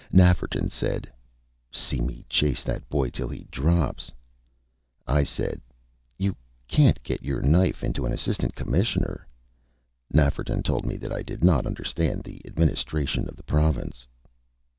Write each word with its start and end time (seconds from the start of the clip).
Nafferton 0.11 0.71
said: 0.71 1.11
"See 1.71 2.01
me 2.01 2.25
chase 2.27 2.63
that 2.63 2.89
boy 2.89 3.11
till 3.11 3.27
he 3.27 3.43
drops!" 3.51 4.11
I 5.05 5.21
said: 5.21 5.61
"You 6.17 6.35
can't 6.67 7.03
get 7.03 7.21
your 7.21 7.41
knife 7.43 7.83
into 7.83 8.07
an 8.07 8.11
Assistant 8.11 8.55
Commissioner." 8.55 9.27
Nafferton 10.11 10.63
told 10.63 10.87
me 10.87 10.97
that 10.97 11.13
I 11.13 11.21
did 11.21 11.43
not 11.43 11.67
understand 11.67 12.23
the 12.23 12.41
administration 12.47 13.29
of 13.29 13.35
the 13.35 13.43
Province. 13.43 14.07